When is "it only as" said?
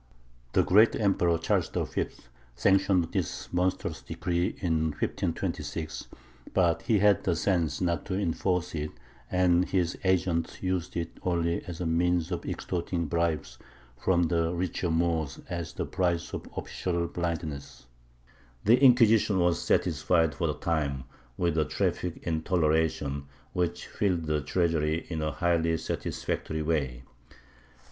10.97-11.79